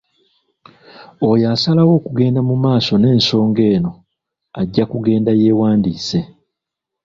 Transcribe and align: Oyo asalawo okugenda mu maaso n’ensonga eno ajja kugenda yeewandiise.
Oyo 1.29 1.45
asalawo 1.55 1.91
okugenda 1.99 2.39
mu 2.49 2.55
maaso 2.63 2.93
n’ensonga 2.97 3.61
eno 3.75 3.91
ajja 4.61 4.83
kugenda 4.91 5.31
yeewandiise. 5.39 6.19